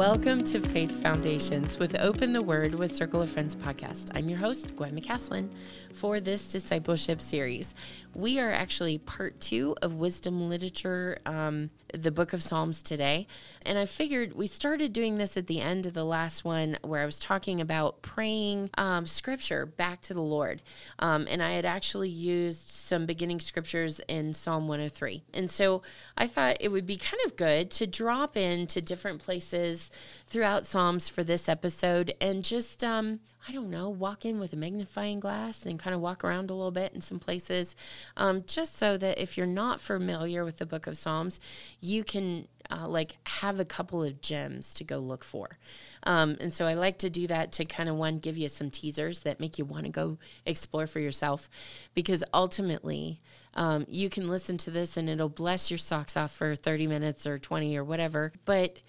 [0.00, 4.08] Welcome to Faith Foundations with Open the Word with Circle of Friends podcast.
[4.14, 5.50] I'm your host, Gwen McCaslin,
[5.92, 7.74] for this discipleship series.
[8.14, 13.26] We are actually part two of Wisdom Literature, um, the book of Psalms today.
[13.62, 17.02] And I figured we started doing this at the end of the last one where
[17.02, 20.62] I was talking about praying um, scripture back to the Lord.
[20.98, 25.22] Um, and I had actually used some beginning scriptures in Psalm 103.
[25.34, 25.82] And so
[26.16, 29.90] I thought it would be kind of good to drop into different places
[30.26, 34.56] throughout Psalms for this episode and just, um, I don't know, walk in with a
[34.56, 37.74] magnifying glass and kind of walk around a little bit in some places,
[38.16, 41.40] um, just so that if you're not familiar with the book of Psalms,
[41.80, 45.58] you can uh, like have a couple of gems to go look for.
[46.04, 48.70] Um, and so I like to do that to kind of one, give you some
[48.70, 51.48] teasers that make you want to go explore for yourself,
[51.94, 53.20] because ultimately,
[53.54, 57.26] um, you can listen to this and it'll bless your socks off for 30 minutes
[57.26, 58.32] or 20 or whatever.
[58.44, 58.80] But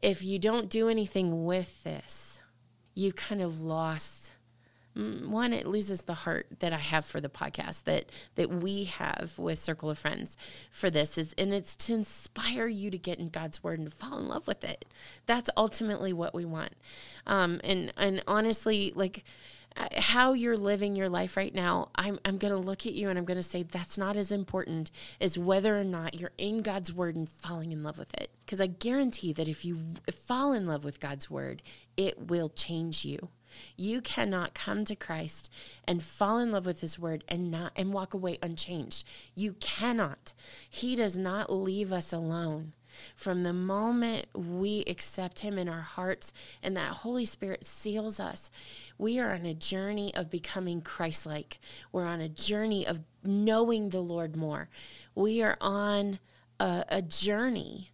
[0.00, 2.37] if you don't do anything with this,
[2.98, 4.32] you kind of lost
[4.96, 8.84] mm, one it loses the heart that i have for the podcast that that we
[8.84, 10.36] have with circle of friends
[10.70, 13.96] for this is and it's to inspire you to get in god's word and to
[13.96, 14.84] fall in love with it.
[15.26, 16.72] That's ultimately what we want.
[17.26, 19.24] Um, and and honestly like
[19.76, 23.08] Uh, how you're living your life right now, I'm, I'm going to look at you
[23.08, 26.62] and I'm going to say that's not as important as whether or not you're in
[26.62, 28.30] God's word and falling in love with it.
[28.44, 29.78] Because I guarantee that if you
[30.12, 31.62] fall in love with God's word,
[31.96, 33.28] it will change you.
[33.76, 35.50] You cannot come to Christ
[35.84, 39.06] and fall in love with his word and not and walk away unchanged.
[39.34, 40.32] You cannot.
[40.68, 42.74] He does not leave us alone.
[43.16, 46.32] From the moment we accept Him in our hearts
[46.62, 48.50] and that Holy Spirit seals us,
[48.96, 51.60] we are on a journey of becoming Christ like.
[51.92, 54.68] We're on a journey of knowing the Lord more.
[55.14, 56.18] We are on
[56.60, 57.90] a, a journey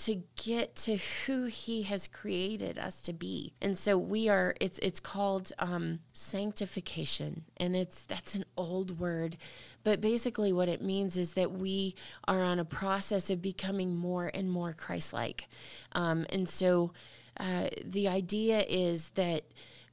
[0.00, 0.96] to get to
[1.26, 6.00] who he has created us to be and so we are it's it's called um,
[6.12, 9.36] sanctification and it's that's an old word
[9.82, 11.94] but basically, what it means is that we
[12.28, 15.48] are on a process of becoming more and more Christ like.
[15.92, 16.92] Um, and so
[17.38, 19.44] uh, the idea is that.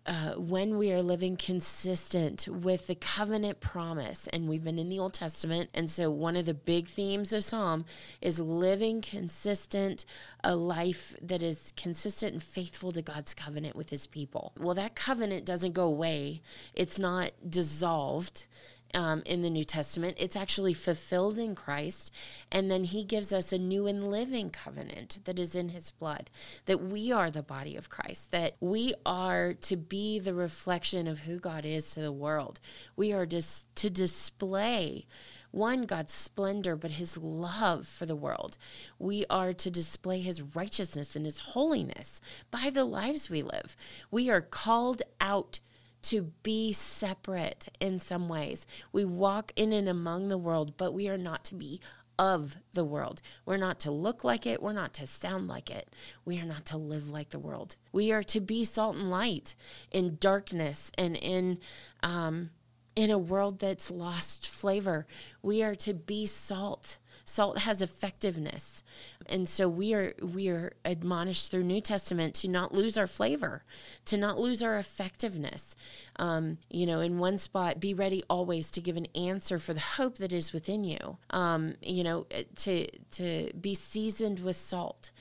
[0.08, 4.98] Uh, when we are living consistent with the covenant promise, and we've been in the
[4.98, 7.84] Old Testament, and so one of the big themes of Psalm
[8.22, 10.06] is living consistent,
[10.46, 14.54] a life that is consistent and faithful to God's covenant with His people.
[14.58, 16.42] Well, that covenant doesn't go away;
[16.74, 18.46] it's not dissolved
[18.94, 20.18] um, in the New Testament.
[20.20, 22.14] It's actually fulfilled in Christ.
[22.52, 26.30] And then he gives us a new and living covenant that is in his blood,
[26.66, 31.20] that we are the body of Christ, that we are to be the reflection of
[31.20, 32.60] who God is to the world.
[32.96, 35.06] We are just to display
[35.52, 38.58] one, God's splendor, but his love for the world.
[39.00, 42.22] We are to display his righteousness and his holiness
[42.52, 43.76] by the lives we live.
[44.12, 45.60] We are called out
[46.04, 48.66] to be separate in some ways.
[48.92, 51.82] We walk in and among the world, but we are not to be
[52.20, 53.22] of the world.
[53.46, 54.62] We're not to look like it.
[54.62, 55.94] We're not to sound like it.
[56.26, 57.76] We are not to live like the world.
[57.92, 59.56] We are to be salt and light
[59.92, 61.60] in darkness and in
[62.02, 62.50] um,
[62.96, 65.06] in a world that's lost flavor.
[65.44, 66.98] We are to be salt
[67.30, 68.84] Salt has effectiveness.
[69.26, 73.64] And so we are we are admonished through New Testament to not lose our flavor,
[74.06, 75.76] to not lose our effectiveness.
[76.16, 79.82] Um, you know, in one spot, be ready always to give an answer for the
[79.82, 81.18] hope that is within you.
[81.30, 82.28] Um, you know,
[82.60, 85.12] to to be seasoned with salt.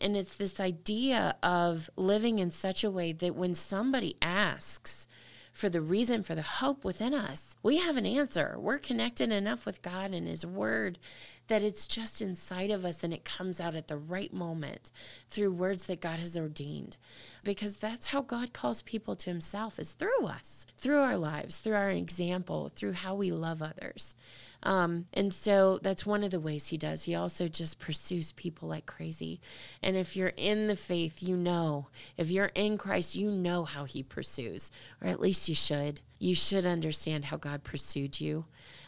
[0.00, 5.06] And it's this idea of living in such a way that when somebody asks,
[5.54, 7.56] for the reason for the hope within us.
[7.62, 8.56] We have an answer.
[8.58, 10.98] We're connected enough with God and His Word
[11.48, 14.90] that it's just inside of us and it comes out at the right moment
[15.28, 16.96] through words that God has ordained.
[17.42, 21.74] Because that's how God calls people to Himself, is through us, through our lives, through
[21.74, 24.14] our example, through how we love others.
[24.62, 27.04] Um, and so that's one of the ways he does.
[27.04, 29.40] He also just pursues people like crazy.
[29.82, 31.88] And if you're in the faith, you know.
[32.16, 34.70] If you're in Christ, you know how he pursues,
[35.02, 36.00] or at least you should.
[36.18, 38.46] You should understand how God pursued you.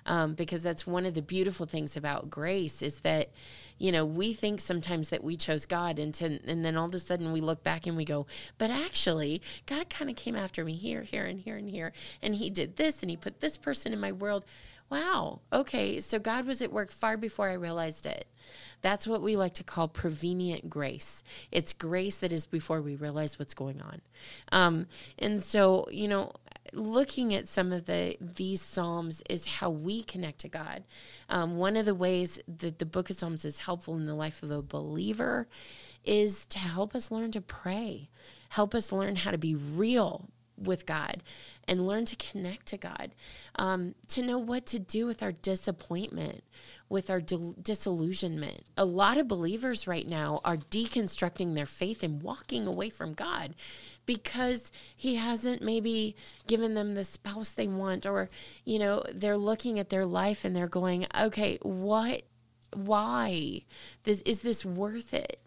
[0.09, 3.31] Um, because that's one of the beautiful things about grace is that
[3.77, 6.95] you know we think sometimes that we chose god and, to, and then all of
[6.95, 8.25] a sudden we look back and we go
[8.57, 11.93] but actually god kind of came after me here here and here and here
[12.23, 14.45] and he did this and he put this person in my world
[14.91, 18.27] wow, okay, so God was at work far before I realized it.
[18.83, 21.25] That's what we like to call prevenient grace.
[21.51, 24.01] It's grace that is before we realize what's going on.
[24.53, 24.87] Um,
[25.19, 26.33] and so, you know,
[26.73, 30.85] looking at some of the these psalms is how we connect to God.
[31.29, 34.43] Um, one of the ways that the Book of Psalms is helpful in the life
[34.43, 35.49] of a believer
[36.05, 38.09] is to help us learn to pray,
[38.51, 41.23] help us learn how to be real with God
[41.69, 43.13] and learn to connect to God,
[43.57, 46.45] um, to know what to do with our disappointment,
[46.89, 48.65] with our disillusionment.
[48.77, 53.55] A lot of believers right now are deconstructing their faith and walking away from God
[54.07, 56.17] because He hasn't maybe
[56.47, 58.31] given them the spouse they want, or,
[58.65, 62.23] you know, they're looking at their life and they're going, okay, what?
[62.73, 63.63] Why?
[64.05, 65.41] This, is this worth it?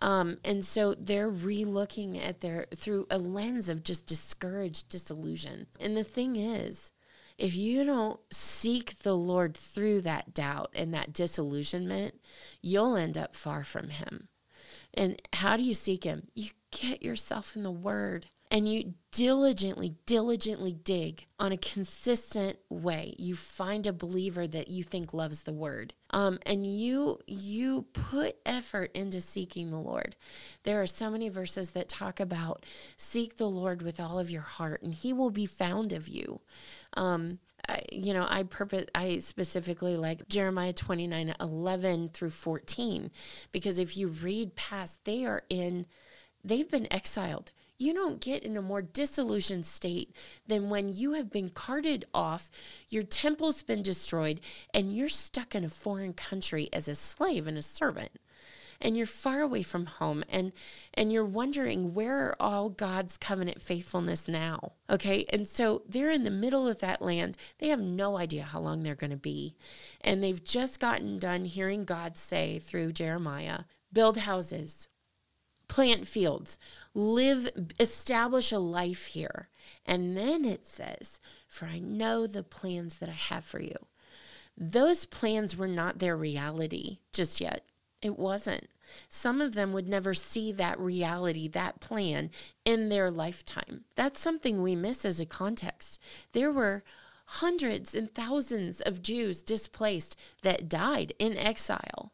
[0.00, 5.66] Um, and so they're re-looking at their through a lens of just discouraged disillusion.
[5.80, 6.92] And the thing is,
[7.36, 12.20] if you don't seek the Lord through that doubt and that disillusionment,
[12.60, 14.28] you'll end up far from Him.
[14.94, 16.28] And how do you seek Him?
[16.34, 23.14] You get yourself in the Word and you diligently, diligently dig on a consistent way.
[23.18, 25.92] You find a believer that you think loves the word.
[26.10, 30.16] Um, and you you put effort into seeking the Lord.
[30.62, 32.64] There are so many verses that talk about
[32.96, 36.40] seek the Lord with all of your heart, and He will be found of you.
[36.94, 43.10] Um, I, you know, I purpose I specifically like Jeremiah 29, 11 through 14,
[43.52, 45.86] because if you read past, they are in
[46.42, 50.14] they've been exiled you don't get in a more disillusioned state
[50.46, 52.50] than when you have been carted off,
[52.88, 54.40] your temple's been destroyed,
[54.74, 58.10] and you're stuck in a foreign country as a slave and a servant.
[58.80, 60.52] And you're far away from home and
[60.94, 64.74] and you're wondering where are all God's covenant faithfulness now?
[64.88, 65.24] Okay?
[65.30, 67.36] And so they're in the middle of that land.
[67.58, 69.56] They have no idea how long they're going to be.
[70.00, 74.86] And they've just gotten done hearing God say through Jeremiah, build houses,
[75.68, 76.58] plant fields,
[76.94, 77.48] live,
[77.78, 79.48] establish a life here.
[79.86, 83.76] And then it says, For I know the plans that I have for you.
[84.56, 87.64] Those plans were not their reality just yet.
[88.02, 88.68] It wasn't.
[89.08, 92.30] Some of them would never see that reality, that plan
[92.64, 93.84] in their lifetime.
[93.94, 96.00] That's something we miss as a context.
[96.32, 96.84] There were
[97.26, 102.12] hundreds and thousands of Jews displaced that died in exile.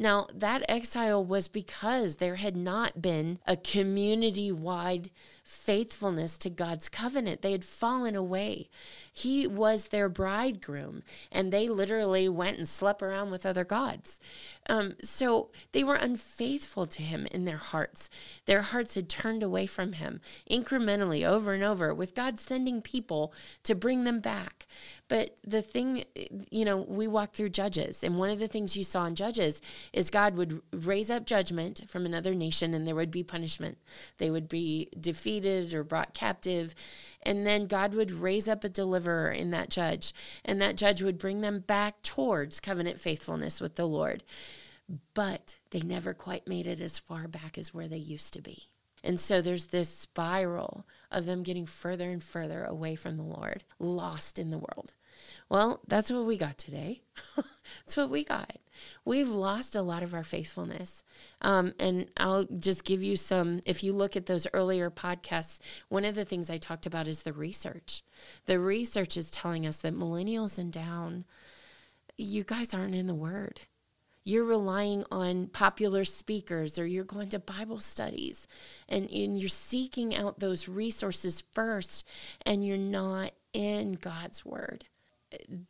[0.00, 5.10] Now, that exile was because there had not been a community wide
[5.50, 7.42] faithfulness to God's covenant.
[7.42, 8.68] They had fallen away.
[9.12, 11.02] He was their bridegroom,
[11.32, 14.20] and they literally went and slept around with other gods.
[14.68, 18.08] Um, so they were unfaithful to him in their hearts.
[18.44, 23.34] Their hearts had turned away from him incrementally over and over, with God sending people
[23.64, 24.68] to bring them back.
[25.08, 26.04] But the thing,
[26.50, 29.60] you know, we walk through Judges, and one of the things you saw in Judges
[29.92, 33.78] is God would raise up judgment from another nation, and there would be punishment.
[34.18, 36.74] They would be defeated or brought captive.
[37.22, 40.12] And then God would raise up a deliverer in that judge,
[40.44, 44.24] and that judge would bring them back towards covenant faithfulness with the Lord.
[45.14, 48.64] But they never quite made it as far back as where they used to be.
[49.02, 53.64] And so there's this spiral of them getting further and further away from the Lord,
[53.78, 54.94] lost in the world.
[55.48, 57.02] Well, that's what we got today.
[57.36, 58.56] that's what we got.
[59.04, 61.02] We've lost a lot of our faithfulness.
[61.40, 66.04] Um, and I'll just give you some, if you look at those earlier podcasts, one
[66.04, 68.02] of the things I talked about is the research.
[68.46, 71.24] The research is telling us that millennials and down,
[72.16, 73.62] you guys aren't in the Word.
[74.22, 78.46] You're relying on popular speakers or you're going to Bible studies
[78.88, 82.06] and, and you're seeking out those resources first
[82.44, 84.84] and you're not in God's Word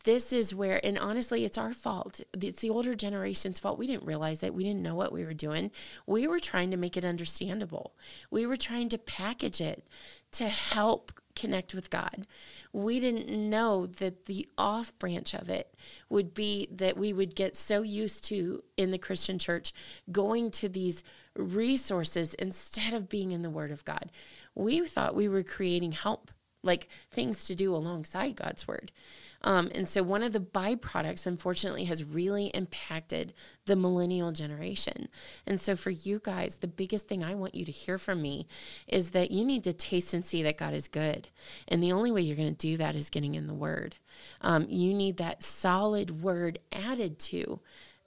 [0.04, 2.20] this is where, and honestly, it's our fault.
[2.40, 3.78] It's the older generation's fault.
[3.78, 4.54] We didn't realize it.
[4.54, 5.70] We didn't know what we were doing.
[6.06, 7.94] We were trying to make it understandable.
[8.30, 9.86] We were trying to package it
[10.32, 12.26] to help connect with God.
[12.72, 15.74] We didn't know that the off branch of it
[16.08, 19.72] would be that we would get so used to in the Christian church
[20.10, 21.02] going to these
[21.36, 24.10] resources instead of being in the Word of God.
[24.54, 26.30] We thought we were creating help,
[26.62, 28.92] like things to do alongside God's Word.
[29.42, 33.32] Um, and so, one of the byproducts, unfortunately, has really impacted
[33.64, 35.08] the millennial generation.
[35.46, 38.46] And so, for you guys, the biggest thing I want you to hear from me
[38.86, 41.28] is that you need to taste and see that God is good.
[41.68, 43.96] And the only way you're going to do that is getting in the Word.
[44.42, 47.60] Um, you need that solid Word added to,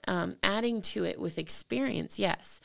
[0.06, 2.60] um, adding to it with experience, yes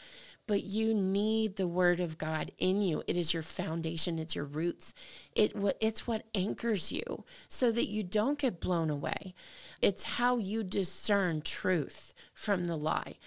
[0.49, 3.03] but you need the word of God in you.
[3.05, 4.95] It is your foundation, it's your roots.
[5.35, 9.35] It it's what anchors you so that you don't get blown away.
[9.79, 13.17] It's how you discern truth from the lie.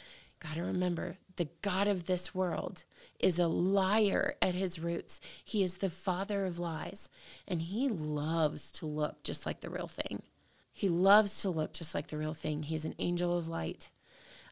[0.40, 2.82] Got to remember the God of this world,
[3.20, 5.20] is a liar at his roots.
[5.44, 7.08] He is the father of lies,
[7.46, 10.24] and he loves to look just like the real thing.
[10.72, 12.64] He loves to look just like the real thing.
[12.64, 13.90] He's an angel of light.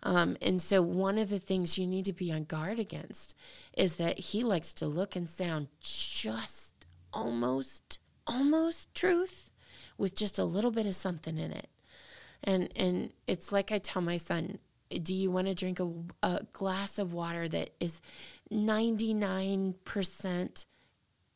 [0.02, 3.36] Um, and so, one of the things you need to be on guard against
[3.76, 9.50] is that he likes to look and sound just almost, almost truth
[9.98, 11.68] with just a little bit of something in it.
[12.42, 14.58] And, and it's like I tell my son,
[15.02, 15.90] do you want to drink a,
[16.22, 18.00] a glass of water that is
[18.52, 20.64] 99%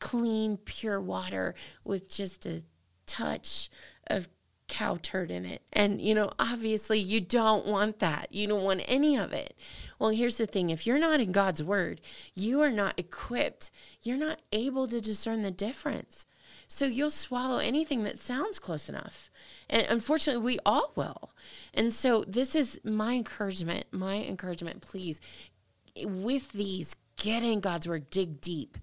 [0.01, 1.55] clean, pure water
[1.85, 2.63] with just a
[3.07, 3.71] touch
[4.07, 4.29] of
[4.75, 5.63] cow turd in it.
[5.73, 8.27] And, you know, obviously you don't want that.
[8.33, 9.57] You don't want any of it.
[10.01, 12.01] Well, here's the thing if you're not in God's word,
[12.35, 13.71] you are not equipped,
[14.03, 16.27] you're not able to discern the difference.
[16.67, 19.31] So you'll swallow anything that sounds close enough.
[19.71, 21.31] And unfortunately, we all will.
[21.73, 25.21] And so this is my encouragement, my encouragement, please,
[26.05, 28.77] with these, get in God's word, dig deep.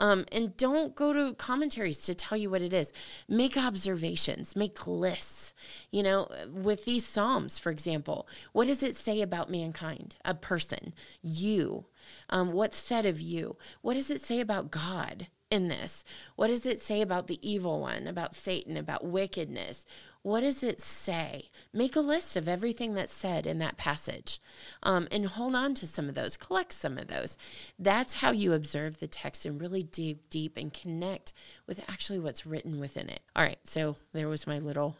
[0.00, 2.92] Um, and don't go to commentaries to tell you what it is.
[3.28, 5.54] Make observations, make lists.
[5.92, 10.92] You know, with these Psalms, for example, what does it say about mankind, a person,
[11.22, 11.86] you?
[12.28, 13.56] Um, what's said of you?
[13.80, 15.28] What does it say about God?
[15.50, 16.04] in this?
[16.34, 19.86] What does it say about the evil one, about Satan, about wickedness?
[20.24, 21.50] What does it say?
[21.74, 24.40] Make a list of everything that's said in that passage
[24.82, 27.36] um, and hold on to some of those, collect some of those.
[27.78, 31.34] That's how you observe the text and really dig deep and connect
[31.66, 33.20] with actually what's written within it.
[33.36, 34.96] All right, so there was my little.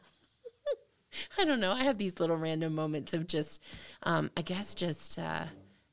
[1.38, 1.72] I don't know.
[1.72, 3.62] I have these little random moments of just,
[4.02, 5.46] um, I guess, just uh,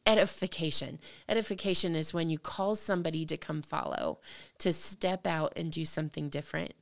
[0.06, 1.00] edification.
[1.30, 4.20] Edification is when you call somebody to come follow,
[4.58, 6.74] to step out and do something different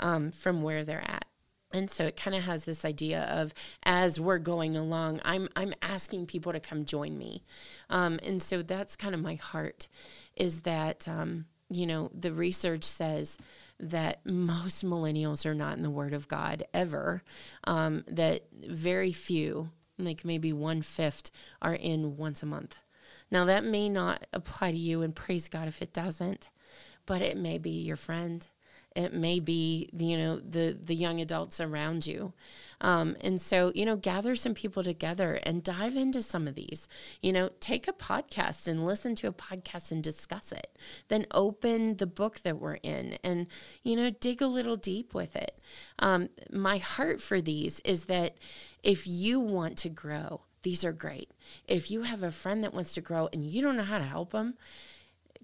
[0.00, 1.26] um, from where they're at
[1.72, 5.72] and so it kind of has this idea of as we're going along i'm i'm
[5.82, 7.42] asking people to come join me.
[7.90, 9.88] Um, and so that's kind of my heart
[10.36, 13.38] is that um, you know the research says
[13.78, 17.22] that most millennials are not in the word of god ever.
[17.64, 22.80] Um, that very few like maybe one fifth are in once a month.
[23.30, 26.48] Now that may not apply to you and praise god if it doesn't
[27.04, 28.46] but it may be your friend
[28.94, 32.32] it may be you know the the young adults around you.
[32.80, 36.88] Um, and so you know gather some people together and dive into some of these.
[37.20, 40.78] You know take a podcast and listen to a podcast and discuss it.
[41.08, 43.46] Then open the book that we're in and
[43.82, 45.58] you know dig a little deep with it.
[45.98, 48.36] Um, my heart for these is that
[48.82, 51.30] if you want to grow these are great.
[51.66, 54.04] If you have a friend that wants to grow and you don't know how to
[54.04, 54.54] help them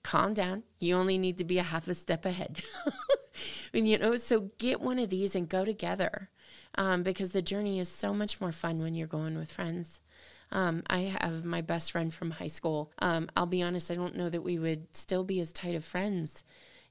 [0.03, 0.63] calm down.
[0.81, 2.63] You only need to be a half a step ahead.
[3.75, 6.31] and, you know, so get one of these and go together
[6.77, 10.01] um, because the journey is so much more fun when you're going with friends.
[10.51, 12.93] Um, I have my best friend from high school.
[13.01, 15.85] Um, I'll be honest, I don't know that we would still be as tight of
[15.85, 16.45] friends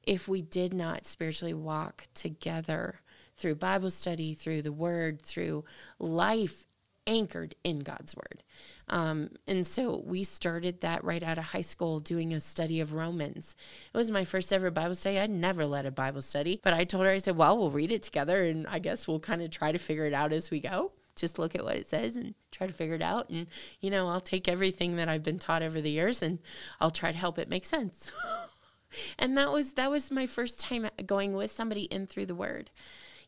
[0.04, 3.02] if we did not spiritually walk together
[3.36, 5.64] through Bible study, through the Word, through
[6.00, 6.66] life
[7.08, 8.44] anchored in God's Word.
[8.90, 12.94] Um, and so we started that right out of high school doing a study of
[12.94, 13.56] Romans.
[13.94, 15.20] It was my first ever Bible study.
[15.20, 17.92] I'd never led a Bible study, but I told her, I said, well, we'll read
[17.92, 20.60] it together and I guess we'll kind of try to figure it out as we
[20.60, 20.92] go.
[21.16, 23.30] Just look at what it says and try to figure it out.
[23.30, 23.48] And,
[23.82, 26.38] you know, I'll take everything that I've been taught over the years and
[26.80, 28.12] I'll try to help it make sense.
[29.20, 32.70] and that was that was my first time going with somebody in through the word.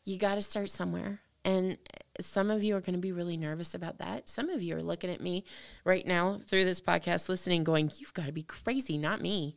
[0.04, 1.78] You got to start somewhere and
[2.24, 4.28] some of you are going to be really nervous about that.
[4.28, 5.44] Some of you are looking at me
[5.84, 9.56] right now through this podcast, listening, going, You've got to be crazy, not me.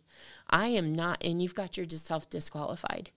[0.50, 1.24] I am not.
[1.24, 3.12] And you've got yourself disqualified.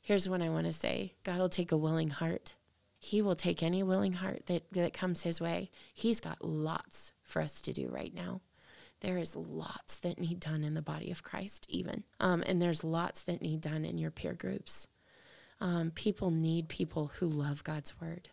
[0.00, 2.54] Here's what I want to say God will take a willing heart.
[2.98, 5.70] He will take any willing heart that, that comes his way.
[5.92, 8.40] He's got lots for us to do right now.
[9.00, 12.04] There is lots that need done in the body of Christ, even.
[12.20, 14.88] Um, and there's lots that need done in your peer groups.
[15.60, 18.30] Um, people need people who love God's word.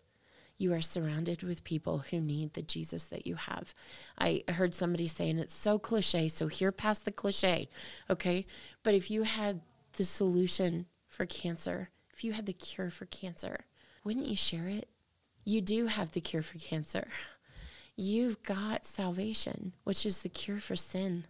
[0.62, 3.74] You are surrounded with people who need the Jesus that you have.
[4.20, 7.68] I heard somebody say, and it's so cliche, so hear past the cliche,
[8.12, 8.46] okay?
[8.84, 9.62] But if you had
[9.94, 13.65] the solution for cancer, if you had the cure for cancer,
[14.03, 14.88] wouldn't you share it?
[15.46, 17.08] You do have the cure for cancer.
[17.96, 21.25] You've got salvation, which is the cure for sin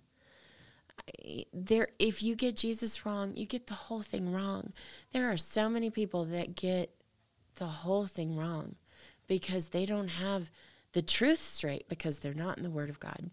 [1.52, 4.72] there if you get Jesus wrong, you get the whole thing wrong.
[5.14, 6.94] There are so many people that get
[7.56, 8.76] the whole thing wrong
[9.32, 10.52] because they don't have
[10.92, 13.32] the truth straight because they're not in the Word of God.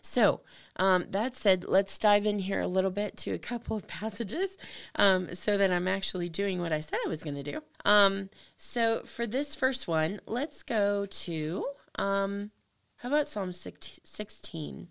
[0.00, 0.42] So,
[0.76, 4.56] um, that said, let's dive in here a little bit to a couple of passages
[4.94, 7.60] um, so that I'm actually doing what I said I was going to do.
[7.84, 12.52] Um, so, for this first one, let's go to, um,
[12.98, 14.88] how about Psalm 16?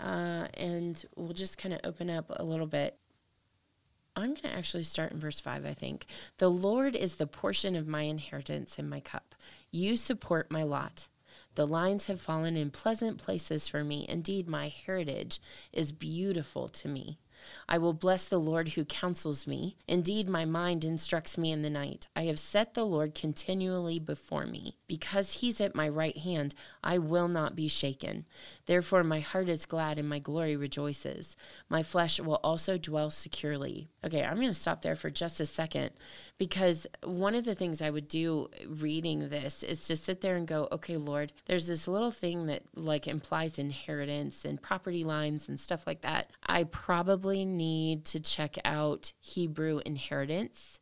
[0.00, 2.98] Uh, and we'll just kind of open up a little bit.
[4.16, 6.06] I'm going to actually start in verse 5, I think.
[6.38, 9.34] The Lord is the portion of my inheritance and my cup.
[9.70, 11.08] You support my lot.
[11.54, 14.06] The lines have fallen in pleasant places for me.
[14.08, 15.38] Indeed, my heritage
[15.72, 17.18] is beautiful to me.
[17.68, 19.76] I will bless the Lord who counsels me.
[19.88, 22.08] Indeed, my mind instructs me in the night.
[22.14, 24.76] I have set the Lord continually before me.
[24.86, 28.24] Because he's at my right hand, I will not be shaken.
[28.66, 31.36] Therefore, my heart is glad and my glory rejoices.
[31.68, 33.88] My flesh will also dwell securely.
[34.04, 35.90] Okay, I'm going to stop there for just a second
[36.38, 40.46] because one of the things I would do reading this is to sit there and
[40.46, 45.58] go, okay, Lord, there's this little thing that like implies inheritance and property lines and
[45.58, 46.30] stuff like that.
[46.46, 50.80] I probably need to check out Hebrew inheritance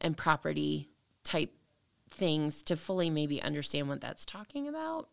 [0.00, 0.90] and property
[1.22, 1.54] type
[2.10, 5.08] things to fully maybe understand what that's talking about.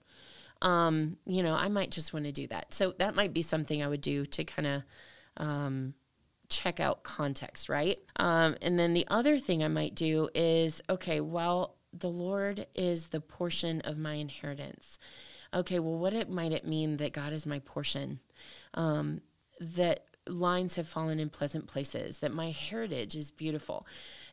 [0.61, 2.73] Um, you know, I might just want to do that.
[2.73, 4.83] So that might be something I would do to kind of
[5.37, 5.95] um,
[6.49, 7.97] check out context, right?
[8.17, 13.07] Um, and then the other thing I might do is okay, well, the Lord is
[13.07, 14.99] the portion of my inheritance.
[15.53, 18.19] Okay, well, what it might it mean that God is my portion?
[18.73, 19.21] Um,
[19.59, 23.85] that lines have fallen in pleasant places, that my heritage is beautiful.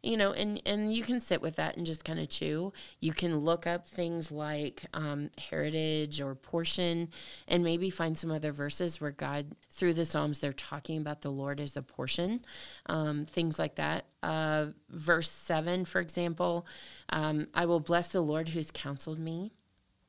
[0.03, 2.73] You know, and, and you can sit with that and just kind of chew.
[3.01, 7.09] You can look up things like um, heritage or portion
[7.49, 11.33] and maybe find some other verses where God, through the Psalms, they're talking about the
[11.33, 12.45] Lord as a portion,
[12.87, 14.05] um, things like that.
[14.23, 16.67] Uh, verse 7, for example,
[17.11, 19.53] um, I will bless the Lord who's counseled me.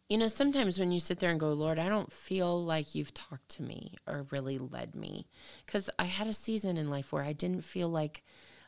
[0.09, 3.13] You know, sometimes when you sit there and go, Lord, I don't feel like you've
[3.13, 5.27] talked to me or really led me.
[5.63, 8.23] Because I had a season in life where I didn't feel like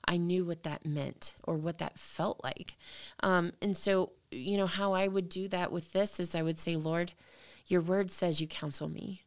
[0.05, 2.75] I knew what that meant or what that felt like.
[3.23, 6.59] Um, and so, you know, how I would do that with this is I would
[6.59, 7.13] say, Lord,
[7.65, 9.23] your word says you counsel me.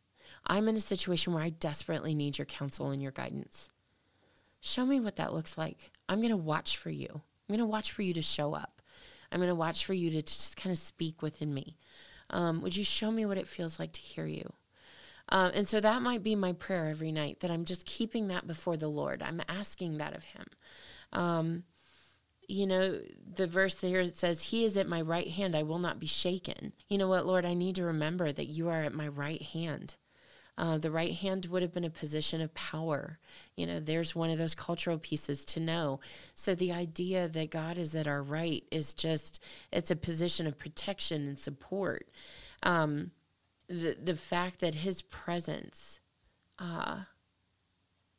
[0.47, 3.71] I'm in a situation where I desperately need your counsel and your guidance.
[4.61, 5.91] Show me what that looks like.
[6.09, 7.09] I'm going to watch for you.
[7.13, 8.74] I'm going to watch for you to show up.
[9.31, 11.77] I'm going to watch for you to just kind of speak within me.
[12.31, 14.53] Um, would you show me what it feels like to hear you?
[15.29, 18.47] Uh, and so that might be my prayer every night that I'm just keeping that
[18.47, 19.23] before the Lord.
[19.23, 20.45] I'm asking that of Him.
[21.13, 21.65] Um,
[22.47, 23.01] you know,
[23.35, 26.07] the verse here it says, He is at my right hand, I will not be
[26.07, 26.73] shaken.
[26.89, 29.97] You know what, Lord, I need to remember that you are at my right hand.
[30.57, 33.19] Uh, the right hand would have been a position of power.
[33.57, 35.99] You know, there's one of those cultural pieces to know.
[36.35, 40.59] So the idea that God is at our right is just, it's a position of
[40.59, 42.09] protection and support.
[42.63, 43.11] Um,
[43.69, 45.99] the, the fact that his presence
[46.59, 47.01] uh,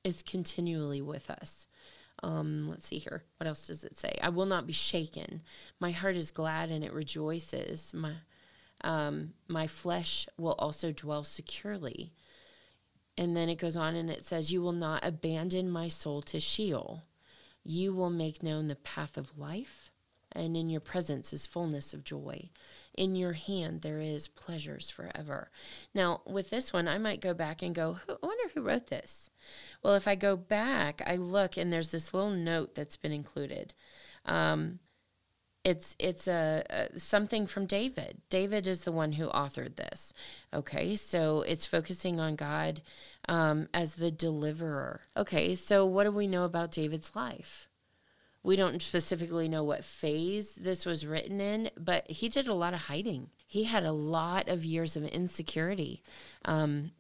[0.03, 1.67] is continually with us.
[2.23, 3.23] Um, let's see here.
[3.37, 4.17] What else does it say?
[4.21, 5.41] I will not be shaken.
[5.79, 7.93] My heart is glad and it rejoices.
[7.93, 8.13] My
[8.81, 12.13] um, my flesh will also dwell securely.
[13.17, 16.39] And then it goes on and it says, You will not abandon my soul to
[16.39, 17.04] Sheol.
[17.63, 19.89] You will make known the path of life,
[20.32, 22.49] and in your presence is fullness of joy.
[22.93, 25.49] In your hand there is pleasures forever.
[25.93, 29.30] Now, with this one, I might go back and go, I wonder who wrote this.
[29.82, 33.73] Well, if I go back, I look and there's this little note that's been included.
[34.25, 34.80] Um,
[35.65, 38.21] it's it's a, a, something from David.
[38.30, 40.13] David is the one who authored this.
[40.54, 42.82] Okay, so it's focusing on God
[43.28, 45.01] um, as the deliverer.
[45.17, 47.67] Okay, so what do we know about David's life?
[48.43, 52.75] We don't specifically know what phase this was written in, but he did a lot
[52.75, 53.32] of hiding.
[53.47, 56.04] He had a lot of years of insecurity.
[56.45, 56.91] Um,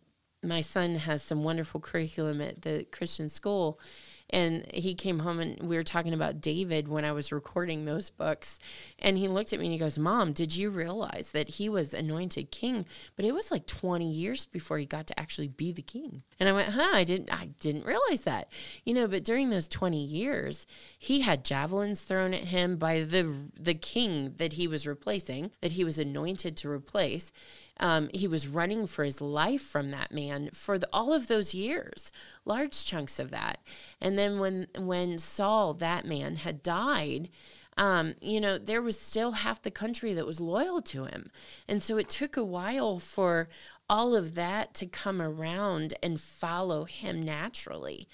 [0.41, 3.79] my son has some wonderful curriculum at the Christian school
[4.29, 8.09] and he came home and we were talking about David when I was recording those
[8.09, 8.59] books.
[8.97, 11.93] And he looked at me and he goes, Mom, did you realize that he was
[11.93, 12.85] anointed king?
[13.15, 16.23] But it was like 20 years before he got to actually be the king.
[16.39, 18.49] And I went, huh, I didn't I didn't realize that.
[18.83, 20.65] You know, but during those 20 years,
[20.97, 25.73] he had javelins thrown at him by the the king that he was replacing, that
[25.73, 27.31] he was anointed to replace.
[27.79, 31.53] Um, he was running for his life from that man for the, all of those
[31.53, 32.11] years,
[32.45, 33.59] large chunks of that.
[33.99, 37.29] And then when when Saul, that man, had died,
[37.77, 41.29] um, you know, there was still half the country that was loyal to him.
[41.67, 43.49] And so it took a while for
[43.89, 48.07] all of that to come around and follow him naturally.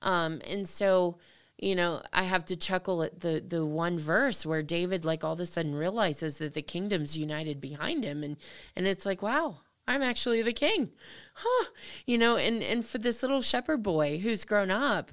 [0.00, 1.18] Um, and so
[1.58, 5.32] you know, I have to chuckle at the the one verse where David like all
[5.32, 8.36] of a sudden realizes that the kingdom's united behind him and
[8.76, 10.90] and it's like, wow, I'm actually the king.
[11.34, 11.66] Huh.
[12.06, 15.10] You know, and and for this little shepherd boy who's grown up,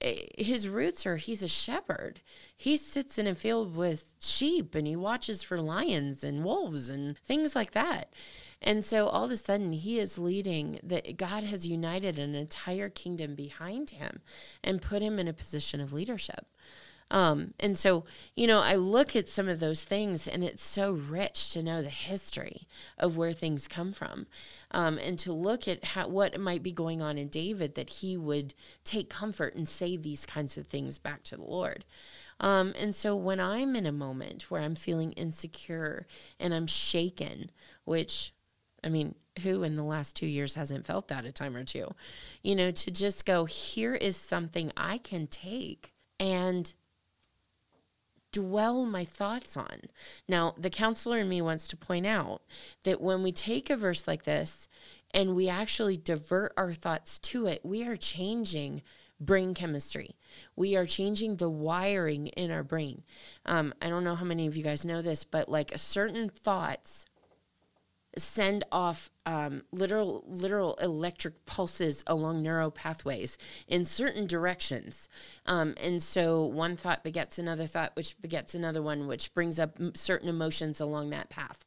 [0.00, 2.20] eh, his roots are he's a shepherd.
[2.56, 7.18] He sits in a field with sheep and he watches for lions and wolves and
[7.18, 8.14] things like that.
[8.62, 12.88] And so all of a sudden, he is leading that God has united an entire
[12.88, 14.20] kingdom behind him
[14.62, 16.46] and put him in a position of leadership.
[17.10, 20.92] Um, and so, you know, I look at some of those things and it's so
[20.92, 22.66] rich to know the history
[22.98, 24.26] of where things come from.
[24.70, 28.16] Um, and to look at how, what might be going on in David that he
[28.16, 31.84] would take comfort and say these kinds of things back to the Lord.
[32.40, 36.06] Um, and so when I'm in a moment where I'm feeling insecure
[36.40, 37.50] and I'm shaken,
[37.84, 38.32] which
[38.84, 41.94] I mean, who in the last two years hasn't felt that a time or two?
[42.42, 46.72] You know, to just go, here is something I can take and
[48.32, 49.82] dwell my thoughts on.
[50.26, 52.42] Now, the counselor in me wants to point out
[52.84, 54.68] that when we take a verse like this
[55.12, 58.82] and we actually divert our thoughts to it, we are changing
[59.20, 60.16] brain chemistry.
[60.56, 63.02] We are changing the wiring in our brain.
[63.46, 67.04] Um, I don't know how many of you guys know this, but like certain thoughts
[68.16, 75.08] send off um, literal literal electric pulses along neural pathways in certain directions.
[75.46, 79.78] Um, and so one thought begets another thought which begets another one which brings up
[79.94, 81.64] certain emotions along that path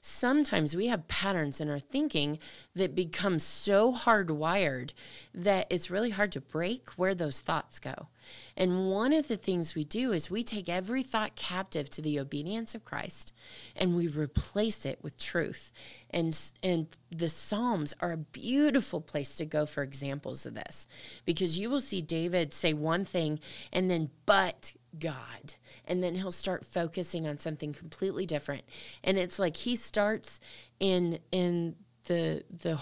[0.00, 2.38] sometimes we have patterns in our thinking
[2.74, 4.92] that become so hardwired
[5.34, 8.08] that it's really hard to break where those thoughts go.
[8.56, 12.18] And one of the things we do is we take every thought captive to the
[12.18, 13.34] obedience of Christ
[13.76, 15.72] and we replace it with truth.
[16.10, 20.86] And and the Psalms are a beautiful place to go for examples of this
[21.24, 23.40] because you will see David say one thing
[23.72, 25.54] and then but God.
[25.86, 28.62] And then he'll start focusing on something completely different.
[29.04, 30.40] And it's like he starts
[30.78, 32.76] in in the the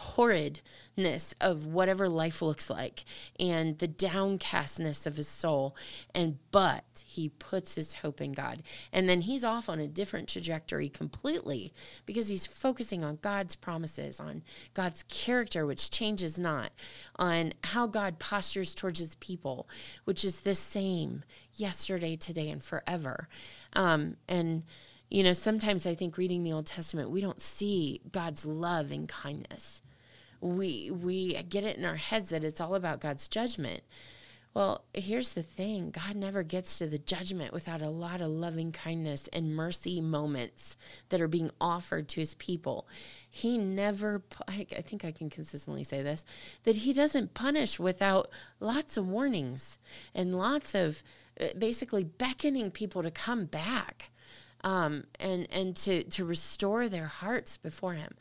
[0.98, 3.04] horridness of whatever life looks like
[3.38, 5.76] and the downcastness of his soul.
[6.14, 8.62] And but he puts his hope in God.
[8.92, 11.72] And then he's off on a different trajectory completely
[12.06, 14.42] because he's focusing on God's promises on
[14.74, 16.72] God's character which changes not
[17.16, 19.68] on how God postures towards his people
[20.04, 21.22] which is the same
[21.54, 23.28] yesterday today and forever.
[23.74, 24.64] Um, and
[25.10, 29.08] you know, sometimes I think reading the Old Testament, we don't see God's love and
[29.08, 29.80] kindness.
[30.40, 33.82] We we get it in our heads that it's all about God's judgment.
[34.54, 38.72] Well, here's the thing God never gets to the judgment without a lot of loving
[38.72, 40.76] kindness and mercy moments
[41.10, 42.88] that are being offered to his people.
[43.30, 46.24] He never, I think I can consistently say this,
[46.64, 49.78] that he doesn't punish without lots of warnings
[50.14, 51.02] and lots of
[51.40, 54.10] uh, basically beckoning people to come back
[54.62, 58.14] um, and and to to restore their hearts before Him.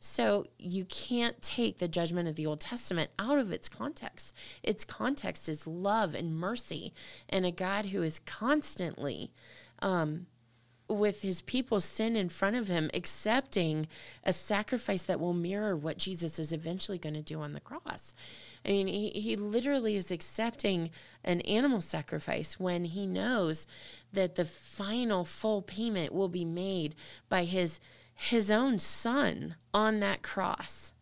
[0.00, 4.34] So you can't take the judgment of the Old Testament out of its context.
[4.62, 6.92] Its context is love and mercy,
[7.28, 9.32] and a God who is constantly.
[9.80, 10.26] Um,
[10.86, 13.86] with his people sin in front of him, accepting
[14.22, 18.14] a sacrifice that will mirror what Jesus is eventually going to do on the cross.
[18.64, 20.90] I mean, he, he literally is accepting
[21.22, 23.66] an animal sacrifice when he knows
[24.12, 26.94] that the final full payment will be made
[27.28, 27.80] by his
[28.16, 30.92] his own son on that cross.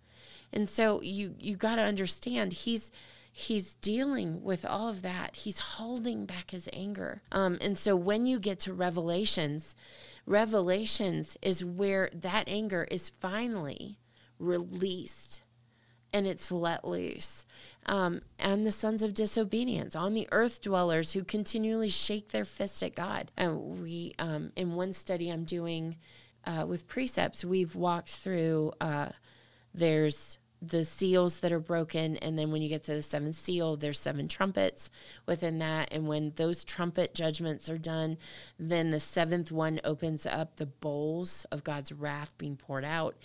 [0.53, 2.91] And so you you got to understand he's
[3.33, 5.37] he's dealing with all of that.
[5.37, 7.23] He's holding back his anger.
[7.33, 9.75] Um, and so when you get to Revelations,
[10.27, 13.99] Revelations is where that anger is finally
[14.39, 15.43] released
[16.13, 17.47] and it's let loose.
[17.87, 22.83] Um, and the sons of disobedience on the earth dwellers who continually shake their fist
[22.83, 23.33] at God.
[23.37, 25.97] And we, um, in one study I'm doing
[26.45, 28.73] uh, with precepts, we've walked through.
[28.81, 29.09] Uh,
[29.75, 33.77] there's the seals that are broken and then when you get to the seventh seal
[33.77, 34.91] there's seven trumpets
[35.27, 38.17] within that and when those trumpet judgments are done
[38.61, 43.17] then the seventh one opens up the bowls of god's wrath being poured out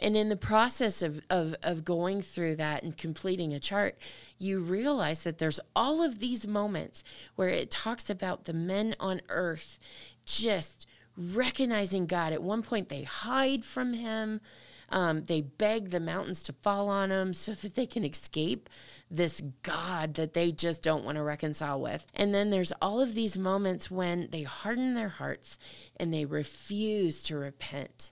[0.00, 3.98] and in the process of, of, of going through that and completing a chart,
[4.38, 7.04] you realize that there's all of these moments
[7.36, 9.78] where it talks about the men on earth
[10.24, 10.86] just
[11.16, 12.32] recognizing God.
[12.32, 14.40] At one point, they hide from Him.
[14.88, 18.68] Um, they beg the mountains to fall on them so that they can escape
[19.08, 22.06] this God that they just don't want to reconcile with.
[22.14, 25.58] And then there's all of these moments when they harden their hearts
[25.96, 28.10] and they refuse to repent.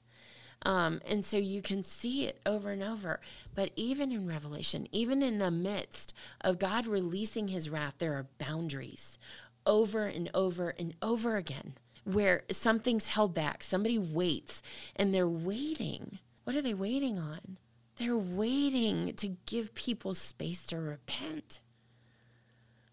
[0.62, 3.21] Um, and so you can see it over and over.
[3.55, 8.27] But even in Revelation, even in the midst of God releasing his wrath, there are
[8.38, 9.18] boundaries
[9.66, 13.62] over and over and over again where something's held back.
[13.62, 14.62] Somebody waits
[14.97, 16.18] and they're waiting.
[16.44, 17.59] What are they waiting on?
[17.97, 21.61] They're waiting to give people space to repent.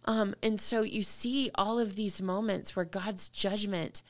[0.04, 4.02] Um, and so you see all of these moments where God's judgment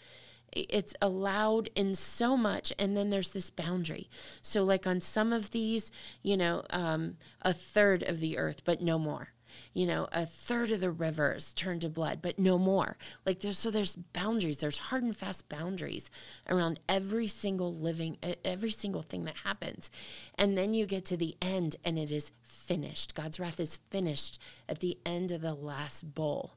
[0.55, 4.09] it's allowed in so much and then there's this boundary.
[4.41, 5.91] So like on some of these
[6.23, 9.29] you know um, a third of the earth but no more.
[9.73, 12.97] You know a third of the rivers turn to blood but no more.
[13.25, 14.57] Like there's so there's boundaries.
[14.57, 16.09] There's hard and fast boundaries
[16.49, 19.91] around every single living every single thing that happens.
[20.37, 23.15] And then you get to the end and it is finished.
[23.15, 24.39] God's wrath is finished
[24.69, 26.53] at the end of the last bowl.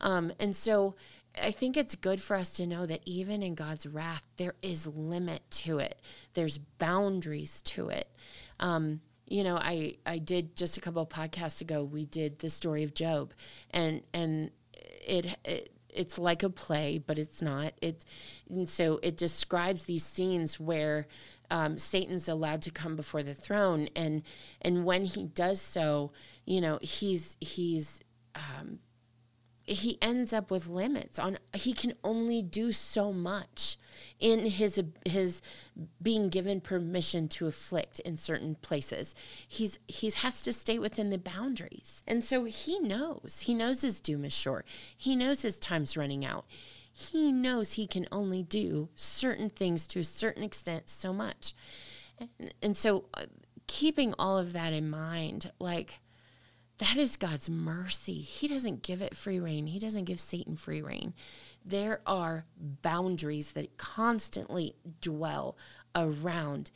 [0.00, 0.94] Um, and so
[1.40, 4.86] I think it's good for us to know that even in God's wrath, there is
[4.86, 6.00] limit to it.
[6.34, 8.08] There's boundaries to it.
[8.58, 11.84] Um, you know, I I did just a couple of podcasts ago.
[11.84, 13.32] We did the story of Job,
[13.70, 14.50] and and
[15.06, 17.72] it, it it's like a play, but it's not.
[17.80, 18.04] It's
[18.48, 21.06] and so it describes these scenes where
[21.50, 24.22] um, Satan's allowed to come before the throne, and
[24.62, 26.12] and when he does so,
[26.44, 28.00] you know, he's he's
[28.34, 28.80] um,
[29.70, 33.78] he ends up with limits on he can only do so much
[34.18, 35.40] in his his
[36.02, 39.14] being given permission to afflict in certain places.
[39.46, 42.02] He's he has to stay within the boundaries.
[42.06, 44.66] And so he knows he knows his doom is short.
[44.96, 46.46] He knows his time's running out.
[46.92, 51.54] He knows he can only do certain things to a certain extent so much.
[52.18, 53.26] And, and so uh,
[53.68, 56.00] keeping all of that in mind like
[56.80, 58.14] that is God's mercy.
[58.14, 61.14] He doesn't give it free rein, He doesn't give Satan free rein.
[61.64, 65.56] There are boundaries that constantly dwell
[65.94, 66.70] around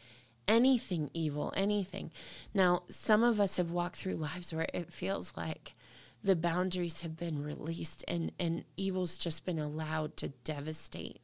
[0.47, 2.11] anything evil, anything.
[2.53, 5.75] Now, some of us have walked through lives where it feels like
[6.23, 11.21] the boundaries have been released and, and evil's just been allowed to devastate.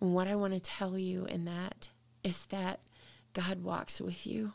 [0.00, 1.90] What I want to tell you in that
[2.24, 2.80] is that
[3.34, 4.54] God walks with you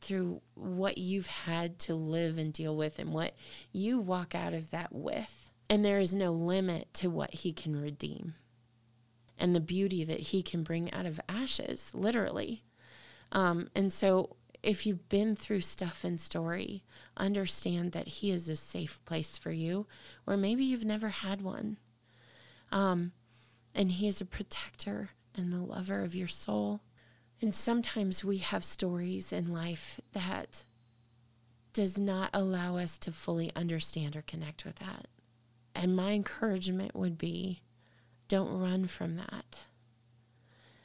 [0.00, 3.34] through what you've had to live and deal with and what
[3.72, 5.50] you walk out of that with.
[5.70, 8.34] And there is no limit to what he can redeem
[9.38, 12.64] and the beauty that he can bring out of ashes, literally.
[13.32, 16.82] Um, and so, if you've been through stuff and story,
[17.16, 19.86] understand that he is a safe place for you,
[20.26, 21.76] or maybe you've never had one.
[22.72, 23.12] Um,
[23.74, 26.80] and he is a protector and the lover of your soul.
[27.40, 30.64] And sometimes we have stories in life that
[31.72, 35.06] does not allow us to fully understand or connect with that.
[35.74, 37.62] And my encouragement would be
[38.26, 39.60] don't run from that.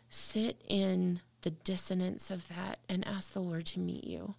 [0.09, 4.35] Sit in the dissonance of that and ask the Lord to meet you.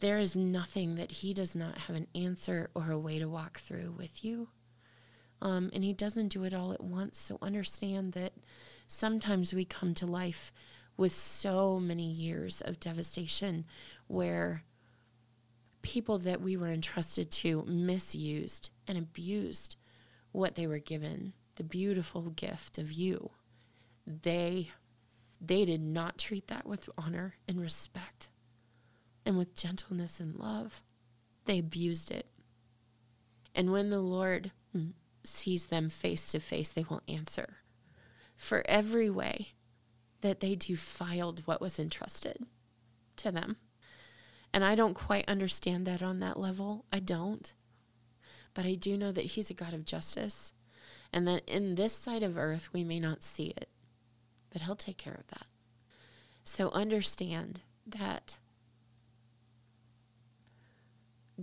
[0.00, 3.58] There is nothing that He does not have an answer or a way to walk
[3.58, 4.48] through with you.
[5.40, 7.18] Um, and He doesn't do it all at once.
[7.18, 8.32] So understand that
[8.88, 10.50] sometimes we come to life
[10.96, 13.64] with so many years of devastation
[14.06, 14.64] where
[15.82, 19.76] people that we were entrusted to misused and abused
[20.32, 23.30] what they were given the beautiful gift of you.
[24.06, 24.70] They
[25.40, 28.28] they did not treat that with honor and respect
[29.26, 30.82] and with gentleness and love.
[31.44, 32.26] They abused it.
[33.54, 34.52] And when the lord
[35.22, 37.56] sees them face to face they will answer.
[38.36, 39.48] For every way
[40.24, 42.46] that they defiled what was entrusted
[43.14, 43.56] to them.
[44.54, 46.86] And I don't quite understand that on that level.
[46.90, 47.52] I don't.
[48.54, 50.54] But I do know that He's a God of justice
[51.12, 53.68] and that in this side of earth we may not see it,
[54.50, 55.44] but He'll take care of that.
[56.42, 58.38] So understand that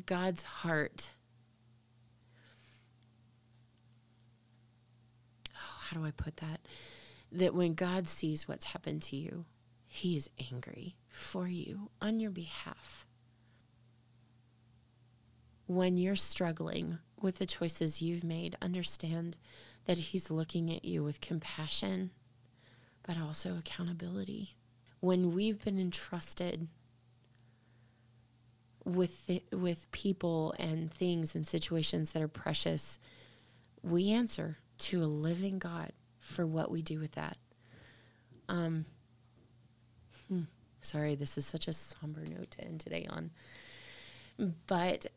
[0.07, 1.11] God's heart.
[5.53, 6.61] Oh, how do I put that?
[7.31, 9.45] That when God sees what's happened to you,
[9.87, 13.05] he is angry for you on your behalf.
[15.67, 19.37] When you're struggling with the choices you've made, understand
[19.85, 22.11] that he's looking at you with compassion,
[23.03, 24.55] but also accountability.
[24.99, 26.67] When we've been entrusted
[28.83, 32.99] with the, with people and things and situations that are precious,
[33.81, 35.91] we answer to a living God
[36.21, 37.37] for what we do with that.
[38.47, 38.85] Um,
[40.29, 40.43] hmm,
[40.81, 43.31] sorry, this is such a somber note to end today on.
[44.67, 45.07] But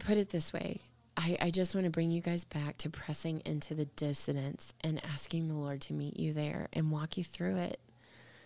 [0.00, 0.80] put it this way
[1.16, 5.04] I, I just want to bring you guys back to pressing into the dissonance and
[5.04, 7.80] asking the Lord to meet you there and walk you through it.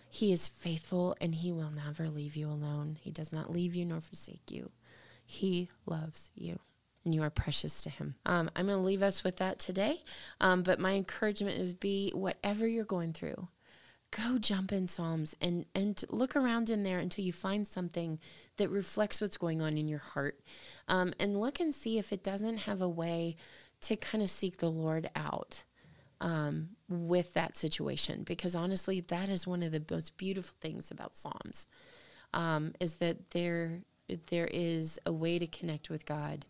[0.09, 2.97] He is faithful and He will never leave you alone.
[2.99, 4.71] He does not leave you nor forsake you.
[5.25, 6.59] He loves you
[7.07, 8.15] and you are precious to Him.
[8.25, 10.03] Um, I'm going to leave us with that today.
[10.41, 13.47] Um, but my encouragement would be whatever you're going through,
[14.11, 18.19] go jump in Psalms and, and look around in there until you find something
[18.57, 20.39] that reflects what's going on in your heart.
[20.87, 23.37] Um, and look and see if it doesn't have a way
[23.81, 25.63] to kind of seek the Lord out.
[26.21, 31.15] um, with that situation because honestly, that is one of the most beautiful things about
[31.15, 31.67] Psalms
[32.33, 33.81] um, is that there
[34.27, 36.45] there is a way to connect with God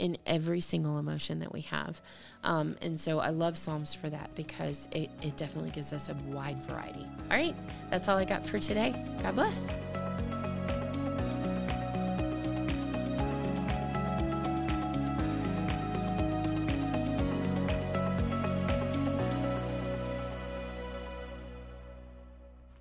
[0.00, 2.00] in every single emotion that we have.
[2.42, 6.14] Um, and so I love Psalms for that because it, it definitely gives us a
[6.28, 7.06] wide variety.
[7.30, 7.54] All right,
[7.90, 8.94] that's all I got for today.
[9.22, 9.60] God bless.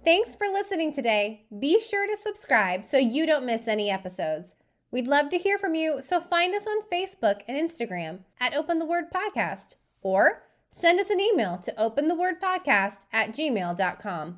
[0.06, 1.44] Thanks for listening today.
[1.60, 4.56] Be sure to subscribe so you don't miss any episodes.
[4.92, 8.80] We'd love to hear from you, so find us on Facebook and Instagram at Open
[8.80, 14.38] the Word Podcast or send us an email to openthewordpodcast at gmail.com.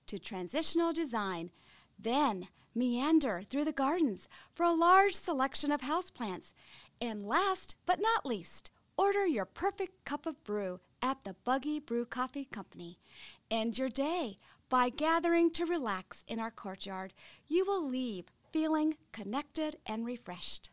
[0.11, 1.51] to transitional design.
[1.97, 6.51] Then meander through the gardens for a large selection of houseplants.
[6.99, 12.05] And last but not least, order your perfect cup of brew at the Buggy Brew
[12.05, 12.99] Coffee Company.
[13.49, 17.13] End your day by gathering to relax in our courtyard.
[17.47, 20.71] You will leave feeling connected and refreshed.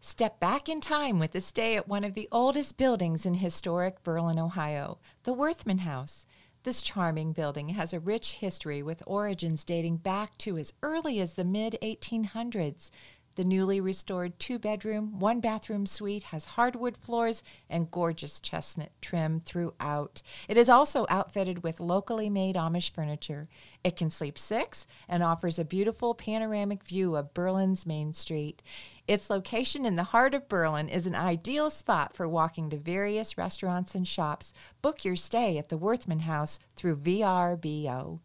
[0.00, 4.02] Step back in time with a stay at one of the oldest buildings in historic
[4.02, 6.24] Berlin, Ohio, the Worthman House.
[6.64, 11.34] This charming building has a rich history with origins dating back to as early as
[11.34, 12.90] the mid 1800s.
[13.34, 19.40] The newly restored two bedroom, one bathroom suite has hardwood floors and gorgeous chestnut trim
[19.40, 20.22] throughout.
[20.48, 23.48] It is also outfitted with locally made Amish furniture.
[23.82, 28.62] It can sleep six and offers a beautiful panoramic view of Berlin's Main Street.
[29.08, 33.36] Its location in the heart of Berlin is an ideal spot for walking to various
[33.36, 34.52] restaurants and shops.
[34.80, 38.20] Book your stay at the Worthman House through VRBO.